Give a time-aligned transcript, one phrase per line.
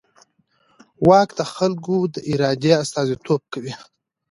[1.07, 3.73] واک د خلکو د ارادې استازیتوب کوي.